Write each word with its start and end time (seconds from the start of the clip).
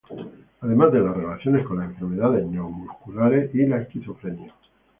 Además 0.61 0.91
de 0.93 0.99
la 0.99 1.13
relación 1.13 1.63
con 1.63 1.77
las 1.77 1.91
enfermedades 1.91 2.47
neuromusculares 2.47 3.53
y 3.53 3.67
la 3.67 3.81
esquizofrenia. 3.81 4.51